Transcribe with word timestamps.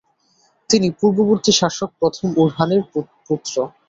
তিনি 0.69 0.87
পূর্ববর্তী 0.99 1.51
শাসক 1.59 1.89
প্রথম 1.99 2.27
ওরহানের 2.37 2.81
পুত্র। 3.25 3.55